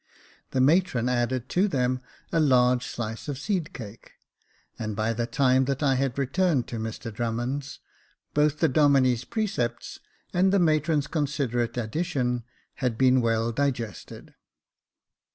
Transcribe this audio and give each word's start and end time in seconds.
The 0.49 0.61
matron 0.61 1.07
added 1.09 1.47
to 1.49 1.67
them 1.67 2.01
a 2.31 2.39
large 2.39 2.87
slice 2.87 3.27
of 3.27 3.37
seed 3.37 3.71
cake; 3.71 4.13
and 4.79 4.95
by 4.95 5.13
the 5.13 5.27
time 5.27 5.65
that 5.65 5.83
I 5.83 5.93
had 5.93 6.17
returned 6.17 6.65
to 6.69 6.79
Mr 6.79 7.13
Drummond's, 7.13 7.79
both 8.33 8.57
the 8.57 8.67
Domine's 8.67 9.25
precepts 9.25 9.99
and 10.33 10.51
the 10.51 10.57
matron's 10.57 11.05
considerate 11.05 11.77
addition 11.77 12.43
had 12.77 12.97
been 12.97 13.21
well 13.21 13.51
digested. 13.51 14.33